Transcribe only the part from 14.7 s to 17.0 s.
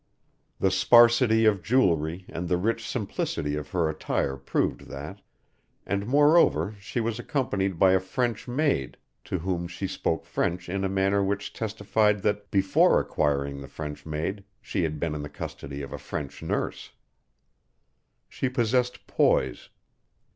had been in the custody of a French nurse.